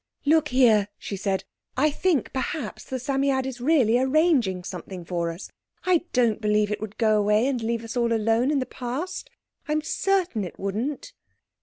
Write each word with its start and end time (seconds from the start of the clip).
"Look 0.25 0.47
here!" 0.47 0.87
she 0.97 1.15
said. 1.15 1.43
"I 1.77 1.91
think 1.91 2.33
perhaps 2.33 2.85
the 2.85 2.97
Psammead 2.97 3.45
is 3.45 3.61
really 3.61 3.99
arranging 3.99 4.63
something 4.63 5.05
for 5.05 5.29
us. 5.29 5.51
I 5.85 6.05
don't 6.11 6.41
believe 6.41 6.71
it 6.71 6.81
would 6.81 6.97
go 6.97 7.19
away 7.19 7.45
and 7.45 7.61
leave 7.61 7.83
us 7.83 7.95
all 7.95 8.11
alone 8.11 8.49
in 8.49 8.57
the 8.57 8.65
Past. 8.65 9.29
I'm 9.67 9.83
certain 9.83 10.43
it 10.43 10.57
wouldn't." 10.59 11.13